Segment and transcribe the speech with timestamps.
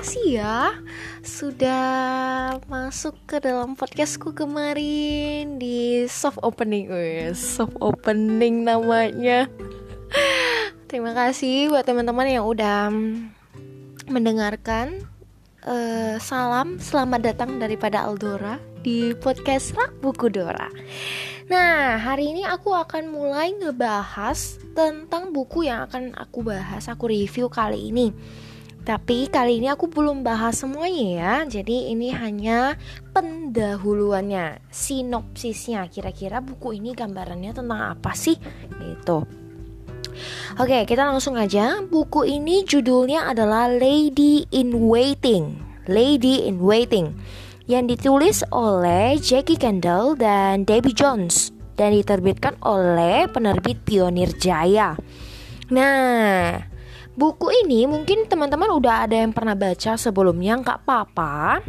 [0.00, 0.72] kasih ya
[1.20, 9.44] sudah masuk ke dalam podcastku kemarin di soft opening, Wih, soft opening namanya.
[10.88, 12.88] Terima kasih buat teman-teman yang udah
[14.08, 15.04] mendengarkan.
[15.68, 20.72] Uh, salam, selamat datang daripada Aldora di podcast Rak Buku Dora.
[21.52, 27.52] Nah, hari ini aku akan mulai ngebahas tentang buku yang akan aku bahas, aku review
[27.52, 28.16] kali ini
[28.80, 31.34] tapi kali ini aku belum bahas semuanya ya.
[31.60, 32.80] Jadi ini hanya
[33.12, 35.84] pendahuluannya, sinopsisnya.
[35.92, 38.40] Kira-kira buku ini gambarannya tentang apa sih?
[38.80, 39.24] Gitu.
[40.56, 41.84] Oke, kita langsung aja.
[41.84, 45.60] Buku ini judulnya adalah Lady in Waiting.
[45.88, 47.12] Lady in Waiting
[47.70, 54.98] yang ditulis oleh Jackie Kendall dan Debbie Jones dan diterbitkan oleh penerbit Pionir Jaya.
[55.70, 56.58] Nah,
[57.18, 61.60] Buku ini mungkin teman-teman udah ada yang pernah baca sebelumnya, nggak apa-apa.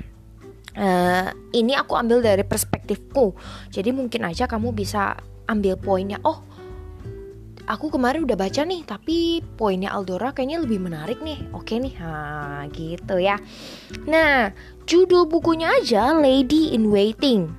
[0.71, 3.35] Uh, ini aku ambil dari perspektifku,
[3.67, 6.15] jadi mungkin aja kamu bisa ambil poinnya.
[6.23, 6.39] Oh,
[7.67, 11.43] aku kemarin udah baca nih, tapi poinnya Aldora kayaknya lebih menarik nih.
[11.51, 13.35] Oke nih, ha, gitu ya.
[14.07, 14.55] Nah,
[14.87, 17.51] judul bukunya aja Lady in Waiting.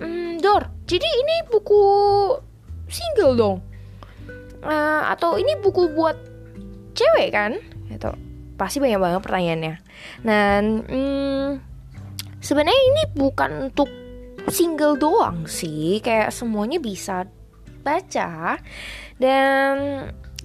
[0.00, 1.82] Hmm, Dor, jadi ini buku
[2.88, 3.58] single dong?
[4.64, 6.16] Uh, atau ini buku buat
[6.96, 7.60] cewek kan?
[7.92, 8.10] Itu
[8.56, 9.74] pasti banyak banget pertanyaannya.
[10.24, 11.48] Dan hmm,
[12.40, 13.88] sebenarnya ini bukan untuk
[14.48, 16.00] single doang sih.
[16.00, 17.28] Kayak semuanya bisa
[17.84, 18.58] baca.
[19.20, 19.76] Dan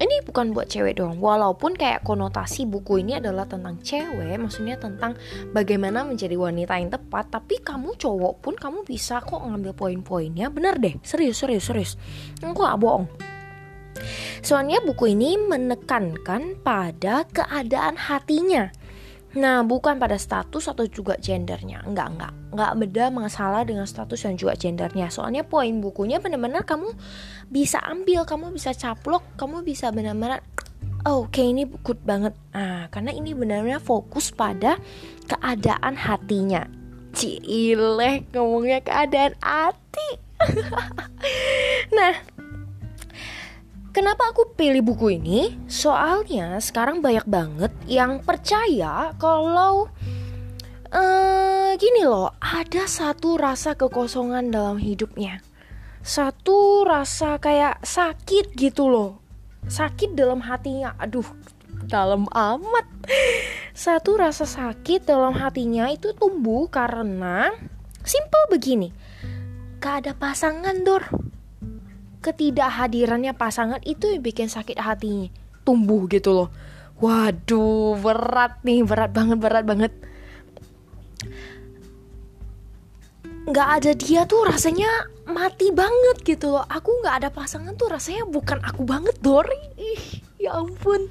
[0.02, 1.18] ini bukan buat cewek doang.
[1.18, 5.16] Walaupun kayak konotasi buku ini adalah tentang cewek maksudnya tentang
[5.56, 7.32] bagaimana menjadi wanita yang tepat.
[7.32, 10.52] Tapi kamu cowok pun kamu bisa kok ngambil poin-poinnya.
[10.52, 11.00] Bener deh.
[11.06, 11.92] Serius serius serius.
[12.44, 13.32] Aku gak bohong
[14.52, 18.68] Soalnya buku ini menekankan pada keadaan hatinya.
[19.40, 21.88] Nah, bukan pada status atau juga gendernya.
[21.88, 22.34] Enggak, enggak.
[22.52, 25.08] Enggak beda masalah dengan status dan juga gendernya.
[25.08, 26.92] Soalnya poin bukunya benar-benar kamu
[27.48, 30.44] bisa ambil, kamu bisa caplok, kamu bisa benar-benar
[31.08, 32.36] oh, kayak ini good banget.
[32.52, 34.76] Nah, karena ini benar-benar fokus pada
[35.32, 36.68] keadaan hatinya.
[37.16, 40.20] Cileh ngomongnya keadaan hati.
[41.96, 42.20] nah,
[43.92, 45.52] Kenapa aku pilih buku ini?
[45.68, 49.92] Soalnya sekarang banyak banget yang percaya kalau
[50.96, 55.44] uh, gini loh, ada satu rasa kekosongan dalam hidupnya.
[56.00, 59.20] Satu rasa kayak sakit gitu loh.
[59.68, 60.96] Sakit dalam hatinya.
[60.96, 61.28] Aduh,
[61.84, 62.88] dalam amat.
[63.76, 67.52] Satu rasa sakit dalam hatinya itu tumbuh karena
[68.08, 68.96] simple begini.
[69.84, 71.04] Gak ada pasangan, Dor
[72.22, 75.30] ketidakhadirannya pasangan itu yang bikin sakit hatinya
[75.64, 76.50] tumbuh gitu loh.
[77.02, 79.94] Waduh berat nih berat banget berat banget.
[83.42, 86.66] Nggak ada dia tuh rasanya mati banget gitu loh.
[86.70, 89.62] Aku nggak ada pasangan tuh rasanya bukan aku banget Dori.
[89.82, 91.10] Ih ya ampun.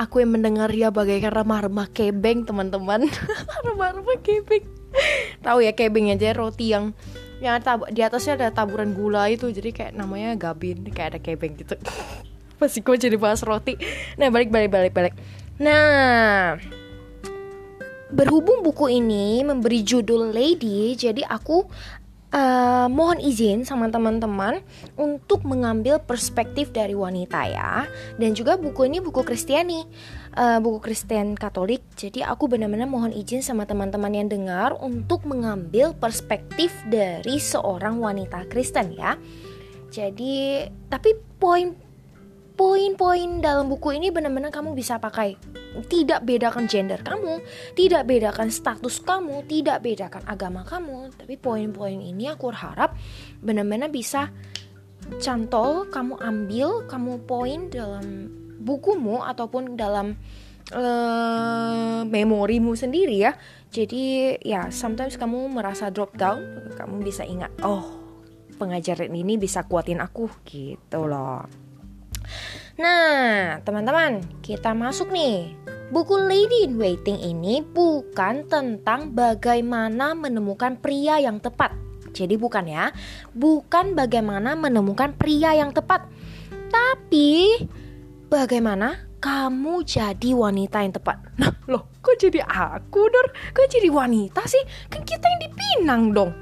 [0.00, 3.04] Aku yang mendengar dia bagaikan remah-remah kebeng teman-teman.
[3.68, 4.64] Remah-remah kebeng.
[5.44, 6.96] Tahu ya kebeng aja roti yang
[7.42, 11.58] yang tab di atasnya ada taburan gula itu jadi kayak namanya gabin kayak ada kebeng
[11.58, 11.74] gitu.
[12.62, 13.74] Pasti gue jadi bahas roti.
[14.14, 15.14] Nah balik balik balik balik.
[15.58, 16.54] Nah
[18.14, 21.66] berhubung buku ini memberi judul Lady jadi aku
[22.30, 24.62] uh, mohon izin sama teman-teman
[24.94, 27.90] untuk mengambil perspektif dari wanita ya.
[28.16, 29.82] Dan juga buku ini buku Kristiani
[30.36, 31.84] uh, buku Kristen Katolik.
[31.96, 38.48] Jadi aku benar-benar mohon izin sama teman-teman yang dengar untuk mengambil perspektif dari seorang wanita
[38.48, 39.16] Kristen ya.
[39.92, 41.76] Jadi tapi poin
[42.52, 45.36] poin-poin dalam buku ini benar-benar kamu bisa pakai.
[45.72, 47.40] Tidak bedakan gender kamu,
[47.72, 52.92] tidak bedakan status kamu, tidak bedakan agama kamu, tapi poin-poin ini aku harap
[53.40, 54.28] benar-benar bisa
[55.16, 58.28] cantol kamu ambil, kamu poin dalam
[58.60, 60.18] bukumu ataupun dalam
[60.74, 63.32] uh, memorimu sendiri ya.
[63.72, 68.02] Jadi ya sometimes kamu merasa drop down, kamu bisa ingat, oh
[68.60, 71.48] pengajaran ini bisa kuatin aku gitu loh.
[72.78, 75.52] Nah, teman-teman, kita masuk nih.
[75.92, 81.76] Buku Lady in Waiting ini bukan tentang bagaimana menemukan pria yang tepat.
[82.16, 82.88] Jadi bukan ya,
[83.36, 86.08] bukan bagaimana menemukan pria yang tepat.
[86.72, 87.60] Tapi
[88.32, 91.20] Bagaimana kamu jadi wanita yang tepat?
[91.36, 93.28] Nah, loh, kok jadi aku, Dor?
[93.52, 94.88] Kok jadi wanita sih?
[94.88, 96.32] Kan kita yang dipinang dong.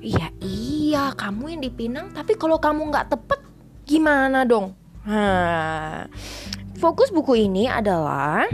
[0.00, 2.16] Iya, iya, kamu yang dipinang.
[2.16, 3.44] Tapi kalau kamu nggak tepat,
[3.84, 4.72] gimana dong?
[5.04, 6.08] Nah,
[6.80, 8.48] fokus buku ini adalah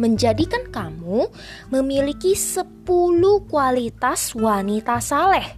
[0.00, 1.28] menjadikan kamu
[1.68, 2.64] memiliki 10
[3.44, 5.52] kualitas wanita saleh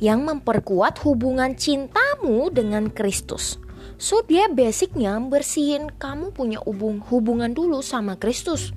[0.00, 3.60] yang memperkuat hubungan cintamu dengan Kristus.
[4.00, 8.74] So dia basicnya bersihin kamu punya hubung hubungan dulu sama Kristus.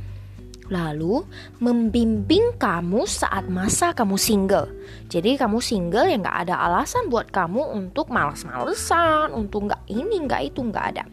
[0.66, 1.22] Lalu
[1.62, 4.66] membimbing kamu saat masa kamu single.
[5.14, 10.42] Jadi kamu single ya nggak ada alasan buat kamu untuk males-malesan, untuk nggak ini nggak
[10.50, 11.04] itu nggak ada.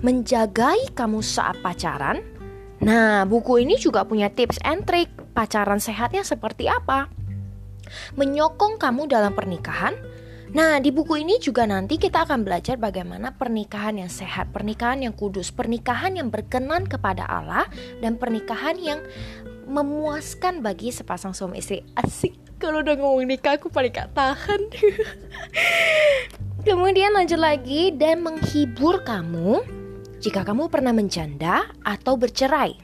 [0.00, 2.24] Menjagai kamu saat pacaran.
[2.80, 7.12] Nah buku ini juga punya tips and trick pacaran sehatnya seperti apa.
[8.16, 9.96] Menyokong kamu dalam pernikahan
[10.48, 15.12] Nah, di buku ini juga nanti kita akan belajar bagaimana pernikahan yang sehat, pernikahan yang
[15.12, 17.68] kudus, pernikahan yang berkenan kepada Allah,
[18.00, 19.04] dan pernikahan yang
[19.68, 21.84] memuaskan bagi sepasang suami istri.
[21.92, 24.72] Asik, kalau udah ngomong nikah aku paling gak tahan.
[26.68, 29.60] Kemudian lanjut lagi dan menghibur kamu
[30.18, 32.74] jika kamu pernah menjanda atau bercerai.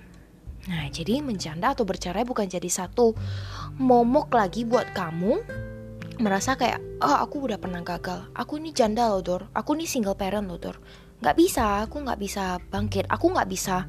[0.64, 3.12] Nah, jadi menjanda atau bercerai bukan jadi satu
[3.76, 5.44] momok lagi buat kamu
[6.18, 8.30] merasa kayak oh aku udah pernah gagal.
[8.34, 9.42] Aku ini janda loh dor.
[9.54, 10.76] Aku ini single parent loh dor.
[11.20, 13.06] Nggak bisa aku nggak bisa bangkit.
[13.10, 13.86] Aku nggak bisa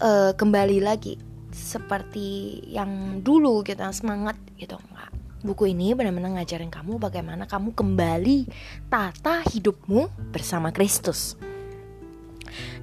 [0.00, 1.16] uh, kembali lagi
[1.50, 4.76] seperti yang dulu gitu semangat gitu.
[4.78, 5.10] Nggak.
[5.40, 8.44] Buku ini benar-benar ngajarin kamu bagaimana kamu kembali
[8.92, 11.32] tata hidupmu bersama Kristus.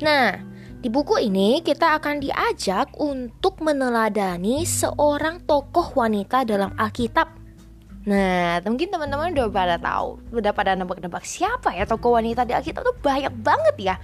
[0.02, 0.42] Nah
[0.78, 7.37] di buku ini kita akan diajak untuk meneladani seorang tokoh wanita dalam Alkitab
[8.08, 12.88] Nah, mungkin teman-teman udah pada tahu, udah pada nebak-nebak siapa ya tokoh wanita di Alkitab
[12.88, 13.96] tuh banyak banget ya.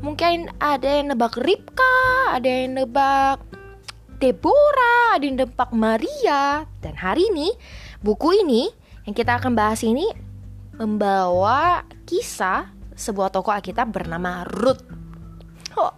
[0.00, 3.44] Mungkin ada yang nebak Ribka, ada yang nebak
[4.16, 6.64] Deborah, ada yang nebak Maria.
[6.80, 7.52] Dan hari ini,
[8.00, 8.72] buku ini
[9.04, 10.08] yang kita akan bahas ini
[10.80, 14.80] membawa kisah sebuah tokoh Alkitab bernama Ruth.
[15.76, 15.92] Oh,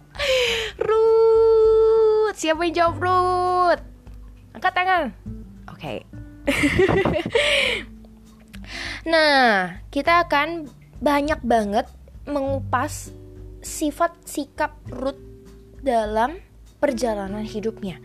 [0.75, 3.81] Ruth, siapa yang jawab Ruth?
[4.51, 5.03] Angkat tangan.
[5.71, 6.24] Oke, okay.
[9.11, 10.69] nah, kita akan
[11.01, 11.85] banyak banget
[12.25, 13.13] mengupas
[13.61, 15.21] sifat sikap Ruth
[15.81, 16.41] dalam
[16.81, 18.01] perjalanan hidupnya.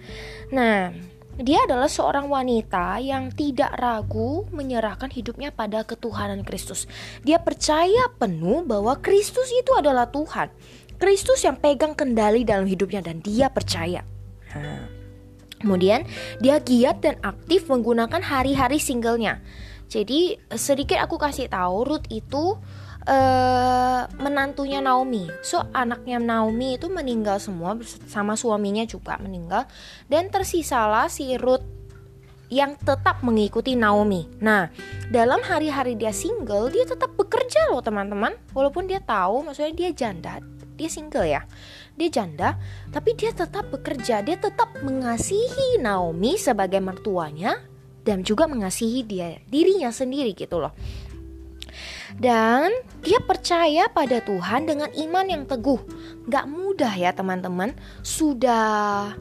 [0.52, 0.92] Nah,
[1.40, 6.84] dia adalah seorang wanita yang tidak ragu menyerahkan hidupnya pada ketuhanan Kristus.
[7.24, 10.52] Dia percaya penuh bahwa Kristus itu adalah Tuhan.
[11.00, 14.04] Kristus yang pegang kendali dalam hidupnya dan dia percaya.
[14.52, 14.99] Nah,
[15.60, 16.08] Kemudian
[16.40, 19.44] dia giat dan aktif menggunakan hari-hari singlenya.
[19.90, 22.56] Jadi sedikit aku kasih tahu Ruth itu
[23.04, 25.28] uh, menantunya Naomi.
[25.44, 27.76] So anaknya Naomi itu meninggal semua
[28.08, 29.68] sama suaminya juga meninggal
[30.08, 31.66] dan tersisalah si Ruth
[32.50, 34.26] yang tetap mengikuti Naomi.
[34.42, 34.66] Nah,
[35.06, 38.34] dalam hari-hari dia single, dia tetap bekerja loh teman-teman.
[38.50, 40.42] Walaupun dia tahu, maksudnya dia janda,
[40.74, 41.46] dia single ya
[42.00, 42.56] dia janda,
[42.88, 47.60] tapi dia tetap bekerja, dia tetap mengasihi Naomi sebagai mertuanya
[48.00, 50.72] dan juga mengasihi dia dirinya sendiri gitu loh.
[52.18, 52.74] Dan
[53.06, 55.78] dia percaya pada Tuhan dengan iman yang teguh.
[56.26, 57.70] Gak mudah ya teman-teman.
[58.02, 59.14] Sudah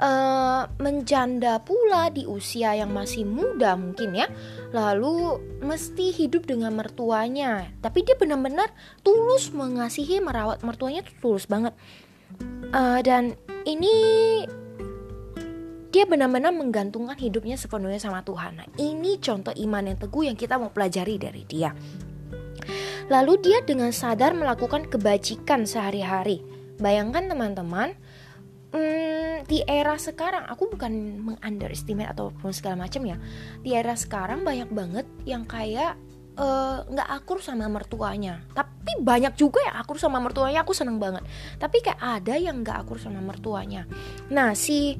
[0.00, 4.26] uh, menjanda pula di usia yang masih muda mungkin ya.
[4.72, 7.68] Lalu mesti hidup dengan mertuanya.
[7.84, 8.72] Tapi dia benar-benar
[9.04, 11.76] tulus mengasihi merawat mertuanya tulus banget
[12.72, 13.34] uh, dan
[13.66, 13.94] ini
[15.90, 18.62] dia benar-benar menggantungkan hidupnya sepenuhnya sama Tuhan.
[18.62, 21.74] Nah, ini contoh iman yang teguh yang kita mau pelajari dari dia.
[23.10, 26.46] Lalu dia dengan sadar melakukan kebajikan sehari-hari.
[26.78, 27.98] Bayangkan teman-teman,
[28.70, 33.18] hmm, di era sekarang aku bukan mengunderestimate ataupun segala macam ya.
[33.66, 35.98] Di era sekarang banyak banget yang kayak
[36.88, 38.40] nggak uh, akur sama mertuanya.
[38.56, 41.24] Tapi banyak juga yang akur sama mertuanya aku seneng banget.
[41.60, 43.84] Tapi kayak ada yang nggak akur sama mertuanya.
[44.32, 44.96] Nah si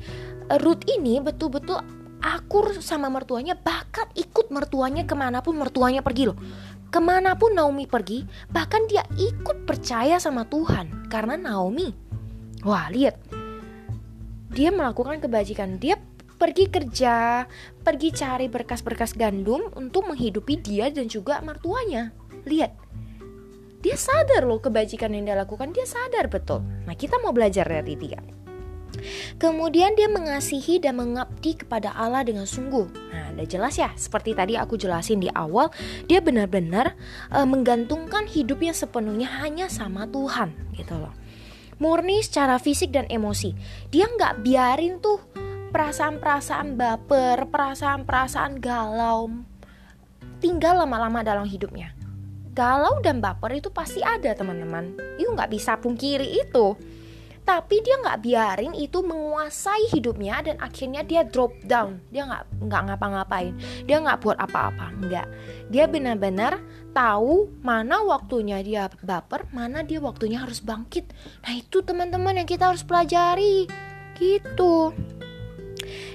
[0.61, 1.81] Ruth ini betul-betul
[2.21, 6.37] akur sama mertuanya bahkan ikut mertuanya ke mana pun mertuanya pergi loh.
[6.91, 11.09] Ke mana pun Naomi pergi bahkan dia ikut percaya sama Tuhan.
[11.09, 11.89] Karena Naomi
[12.67, 13.17] wah lihat.
[14.51, 15.79] Dia melakukan kebajikan.
[15.79, 15.95] Dia
[16.41, 17.45] pergi kerja,
[17.85, 22.17] pergi cari berkas-berkas gandum untuk menghidupi dia dan juga mertuanya.
[22.49, 22.73] Lihat,
[23.85, 26.65] dia sadar loh kebajikan yang dia lakukan, dia sadar betul.
[26.89, 28.25] Nah, kita mau belajar dari dia.
[29.37, 32.89] Kemudian dia mengasihi dan mengabdi kepada Allah dengan sungguh.
[33.13, 35.69] Nah, udah jelas ya, seperti tadi aku jelasin di awal,
[36.09, 36.97] dia benar-benar
[37.33, 41.13] uh, menggantungkan hidupnya sepenuhnya hanya sama Tuhan, gitu loh.
[41.81, 43.57] Murni secara fisik dan emosi.
[43.89, 45.21] Dia nggak biarin tuh
[45.71, 49.31] perasaan-perasaan baper, perasaan-perasaan galau
[50.41, 51.93] tinggal lama-lama dalam hidupnya.
[52.57, 54.97] Galau dan baper itu pasti ada teman-teman.
[55.21, 56.75] Itu nggak bisa pungkiri itu.
[57.41, 62.83] tapi dia nggak biarin itu menguasai hidupnya dan akhirnya dia drop down dia nggak nggak
[62.87, 63.57] ngapa-ngapain
[63.91, 65.27] dia nggak buat apa-apa nggak
[65.73, 66.63] dia benar-benar
[66.95, 71.11] tahu mana waktunya dia baper mana dia waktunya harus bangkit
[71.43, 73.67] nah itu teman-teman yang kita harus pelajari
[74.21, 74.95] gitu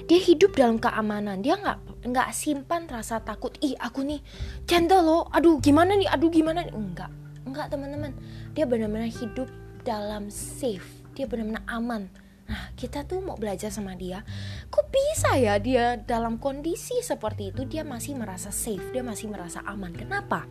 [0.06, 1.42] dia hidup dalam keamanan.
[1.42, 3.54] Dia nggak nggak simpan rasa takut.
[3.58, 4.22] Ih aku nih
[4.64, 5.22] cendol loh.
[5.34, 6.06] Aduh gimana nih?
[6.10, 6.74] Aduh gimana nih?
[6.74, 7.10] Enggak.
[7.46, 8.14] Enggak teman-teman.
[8.54, 9.50] Dia benar-benar hidup
[9.82, 10.86] dalam safe.
[11.18, 12.06] Dia benar-benar aman.
[12.46, 14.22] Nah, kita tuh mau belajar sama dia.
[14.70, 17.66] Kok bisa ya dia dalam kondisi seperti itu?
[17.66, 19.90] Dia masih merasa safe, dia masih merasa aman.
[19.90, 20.46] Kenapa?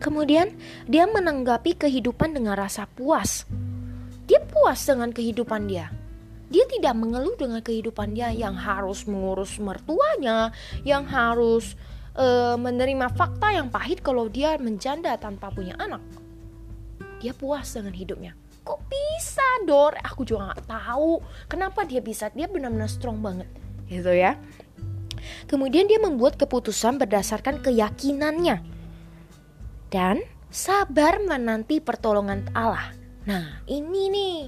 [0.00, 0.56] Kemudian
[0.88, 3.44] dia menanggapi kehidupan dengan rasa puas.
[4.24, 5.92] Dia puas dengan kehidupan dia.
[6.50, 10.50] Dia tidak mengeluh dengan kehidupan dia yang harus mengurus mertuanya,
[10.82, 11.78] yang harus
[12.18, 16.02] uh, menerima fakta yang pahit kalau dia menjanda tanpa punya anak.
[17.22, 18.34] Dia puas dengan hidupnya.
[18.66, 19.94] Kok bisa Dor?
[20.02, 21.22] Aku juga nggak tahu.
[21.46, 22.34] Kenapa dia bisa?
[22.34, 23.46] Dia benar-benar strong banget.
[23.86, 24.34] Gitu ya.
[25.46, 28.58] Kemudian dia membuat keputusan berdasarkan keyakinannya.
[29.86, 32.99] Dan sabar menanti pertolongan Allah
[33.30, 34.38] Nah, ini nih.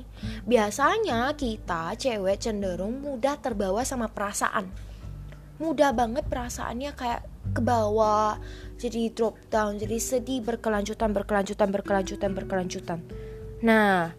[0.43, 4.67] Biasanya kita cewek cenderung mudah terbawa sama perasaan.
[5.63, 7.23] Mudah banget perasaannya kayak
[7.55, 8.43] ke bawah,
[8.83, 12.99] jadi drop down, jadi sedih berkelanjutan, berkelanjutan, berkelanjutan, berkelanjutan.
[13.63, 14.11] Nah,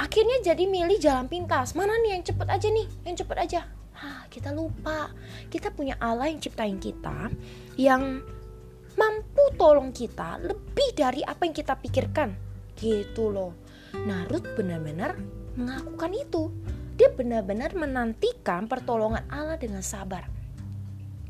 [0.00, 1.76] akhirnya jadi milih jalan pintas.
[1.76, 2.86] Mana nih yang cepet aja nih?
[3.04, 3.60] Yang cepet aja.
[3.98, 5.12] Hah, kita lupa.
[5.52, 7.28] Kita punya Allah yang ciptain kita
[7.76, 8.24] yang
[8.96, 12.32] mampu tolong kita lebih dari apa yang kita pikirkan.
[12.78, 13.67] Gitu loh.
[14.28, 15.18] Ruth benar-benar
[15.58, 16.52] mengakukan itu.
[16.98, 20.26] Dia benar-benar menantikan pertolongan Allah dengan sabar.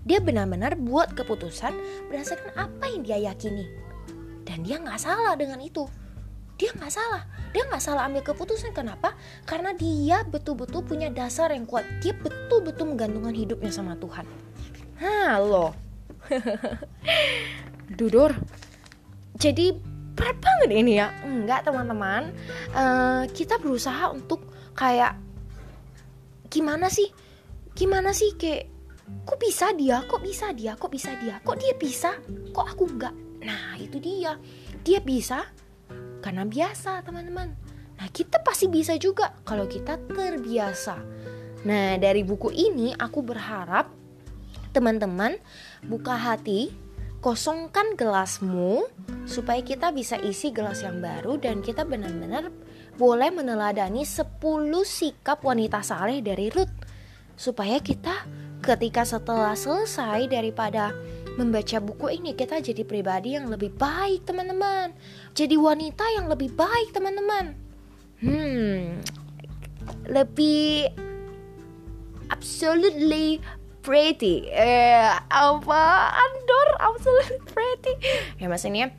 [0.09, 1.77] Dia benar-benar buat keputusan
[2.09, 3.69] berdasarkan apa yang dia yakini.
[4.49, 5.85] Dan dia nggak salah dengan itu.
[6.57, 7.23] Dia nggak salah.
[7.53, 8.73] Dia nggak salah ambil keputusan.
[8.73, 9.13] Kenapa?
[9.45, 11.85] Karena dia betul-betul punya dasar yang kuat.
[12.01, 14.25] Dia betul-betul menggantungkan hidupnya sama Tuhan.
[14.99, 15.77] Halo.
[18.01, 18.33] Dudur.
[19.39, 19.77] Jadi
[20.19, 21.15] berat banget ini ya.
[21.23, 22.35] Enggak teman-teman.
[22.75, 24.43] Uh, kita berusaha untuk
[24.75, 25.15] kayak
[26.51, 27.07] gimana sih?
[27.79, 28.67] Gimana sih kayak
[29.23, 30.03] kok bisa dia?
[30.03, 30.75] Kok bisa dia?
[30.75, 31.39] Kok bisa dia?
[31.39, 32.19] Kok dia bisa?
[32.51, 33.15] Kok aku enggak?
[33.47, 34.35] Nah itu dia.
[34.83, 35.47] Dia bisa
[36.19, 37.55] karena biasa teman-teman.
[37.99, 40.99] Nah kita pasti bisa juga kalau kita terbiasa.
[41.63, 43.91] Nah dari buku ini aku berharap
[44.71, 45.39] teman-teman
[45.87, 46.71] buka hati,
[47.19, 48.87] kosongkan gelasmu
[49.27, 52.51] supaya kita bisa isi gelas yang baru dan kita benar-benar
[52.99, 54.41] boleh meneladani 10
[54.87, 56.73] sikap wanita saleh dari Ruth
[57.39, 58.27] supaya kita
[58.63, 60.91] ketika setelah selesai daripada
[61.39, 64.91] membaca buku ini kita jadi pribadi yang lebih baik teman-teman.
[65.39, 67.55] Jadi wanita yang lebih baik teman-teman.
[68.19, 68.99] Hmm
[70.09, 70.89] lebih
[72.33, 73.41] absolutely
[73.85, 74.49] pretty.
[74.53, 75.85] Eh apa
[76.17, 76.48] andor
[76.79, 77.95] absolutely pretty
[78.41, 78.95] ya maksudnya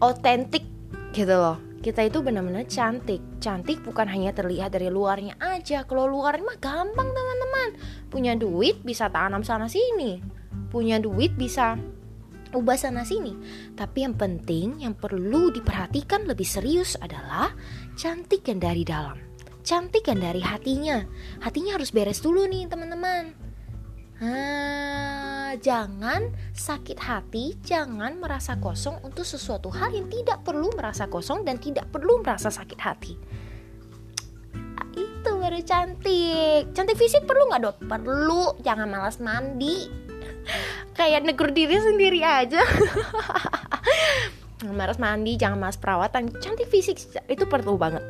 [0.00, 0.64] otentik
[1.12, 6.42] gitu loh kita itu benar-benar cantik cantik bukan hanya terlihat dari luarnya aja kalau luarnya
[6.46, 7.68] mah gampang teman-teman
[8.08, 10.22] punya duit bisa tanam sana sini
[10.72, 11.76] punya duit bisa
[12.52, 13.32] ubah sana sini.
[13.72, 17.52] Tapi yang penting yang perlu diperhatikan lebih serius adalah
[17.96, 19.18] cantik yang dari dalam.
[19.64, 21.00] Cantik yang dari hatinya.
[21.40, 23.41] Hatinya harus beres dulu nih teman-teman.
[24.22, 31.42] Ah, jangan sakit hati, jangan merasa kosong untuk sesuatu hal yang tidak perlu merasa kosong
[31.42, 33.18] dan tidak perlu merasa sakit hati.
[34.78, 36.70] Ah, itu baru cantik.
[36.70, 37.76] Cantik fisik perlu nggak dok?
[37.82, 38.62] Perlu.
[38.62, 39.90] Jangan malas mandi
[40.98, 42.62] kayak negur diri sendiri aja
[44.78, 48.02] malas mandi jangan malas perawatan cantik fisik itu perlu banget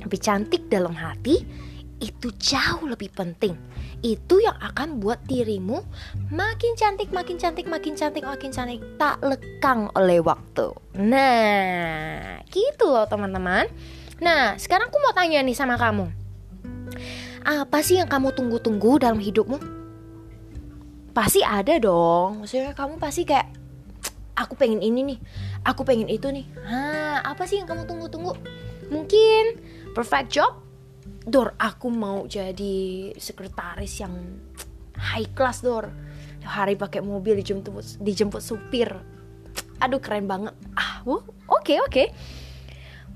[0.00, 1.44] tapi cantik dalam hati
[2.02, 3.54] itu jauh lebih penting
[4.04, 5.80] itu yang akan buat dirimu
[6.28, 10.76] makin cantik, makin cantik, makin cantik, makin cantik, tak lekang oleh waktu.
[11.00, 13.64] Nah, gitu loh teman-teman.
[14.20, 16.12] Nah, sekarang aku mau tanya nih sama kamu.
[17.48, 19.84] Apa sih yang kamu tunggu-tunggu dalam hidupmu?
[21.14, 23.46] pasti ada dong maksudnya kamu pasti kayak
[24.34, 25.18] aku pengen ini nih
[25.62, 28.34] aku pengen itu nih Hah, apa sih yang kamu tunggu-tunggu
[28.90, 29.62] mungkin
[29.94, 30.58] perfect job
[31.24, 34.12] Dor aku mau jadi sekretaris yang
[34.96, 35.88] high class Dor
[36.44, 38.92] hari pakai mobil dijemput dijemput supir
[39.80, 42.08] aduh keren banget ah oke oke okay,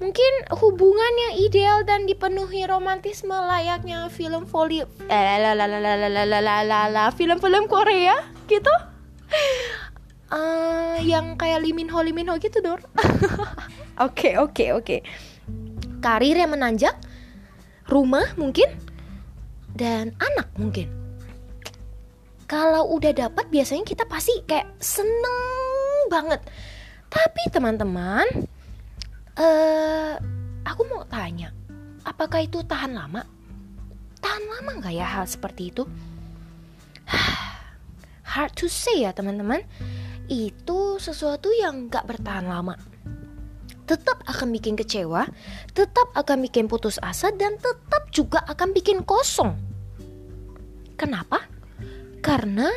[0.01, 5.37] mungkin hubungan yang ideal dan dipenuhi romantisme layaknya film voli eh
[7.15, 8.17] film-film Korea
[8.49, 8.75] gitu
[10.33, 12.81] uh, yang kayak Limin Ho Limin Ho gitu dor
[14.07, 14.97] oke oke oke
[15.99, 16.95] karir yang menanjak
[17.89, 18.69] rumah mungkin,
[19.73, 20.93] dan anak mungkin.
[22.49, 26.41] Kalau udah dapat biasanya kita pasti kayak seneng banget.
[27.09, 28.25] Tapi teman-teman,
[29.37, 30.15] uh,
[30.65, 31.53] aku mau tanya,
[32.05, 33.25] apakah itu tahan lama?
[34.21, 35.85] Tahan lama nggak ya hal seperti itu?
[38.33, 39.65] Hard to say ya teman-teman.
[40.29, 42.77] Itu sesuatu yang nggak bertahan lama
[43.89, 45.25] tetap akan bikin kecewa,
[45.73, 49.57] tetap akan bikin putus asa, dan tetap juga akan bikin kosong.
[51.01, 51.49] Kenapa?
[52.21, 52.69] Karena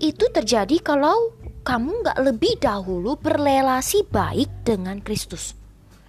[0.00, 1.32] itu terjadi kalau
[1.64, 5.56] kamu nggak lebih dahulu berrelasi baik dengan Kristus.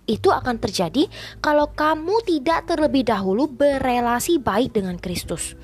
[0.08, 1.08] Itu akan terjadi
[1.40, 5.56] kalau kamu tidak terlebih dahulu berrelasi baik dengan Kristus.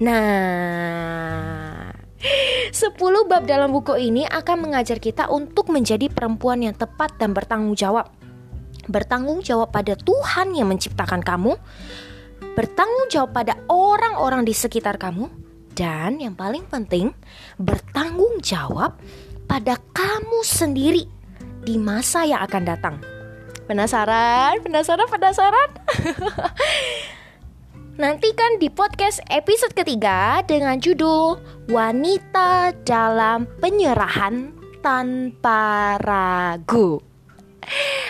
[0.00, 1.79] Nah,
[2.20, 7.72] 10 bab dalam buku ini akan mengajar kita untuk menjadi perempuan yang tepat dan bertanggung
[7.72, 8.12] jawab.
[8.84, 11.56] Bertanggung jawab pada Tuhan yang menciptakan kamu,
[12.52, 15.32] bertanggung jawab pada orang-orang di sekitar kamu,
[15.72, 17.16] dan yang paling penting,
[17.56, 19.00] bertanggung jawab
[19.48, 21.08] pada kamu sendiri
[21.64, 22.96] di masa yang akan datang.
[23.64, 24.60] Penasaran?
[24.60, 25.08] Penasaran?
[25.08, 25.68] Penasaran?
[28.00, 31.36] Nantikan di podcast episode ketiga dengan judul
[31.68, 36.96] Wanita dalam Penyerahan Tanpa Ragu.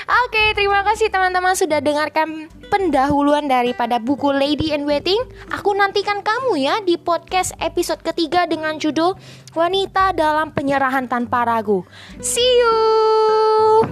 [0.06, 5.18] Oke, terima kasih teman-teman sudah dengarkan pendahuluan daripada buku Lady in Waiting.
[5.50, 9.18] Aku nantikan kamu ya di podcast episode ketiga dengan judul
[9.58, 11.82] Wanita dalam Penyerahan Tanpa Ragu.
[12.22, 13.90] See you.